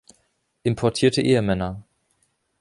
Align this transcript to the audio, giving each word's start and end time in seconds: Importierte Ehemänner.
Importierte 0.63 1.21
Ehemänner. 1.21 1.83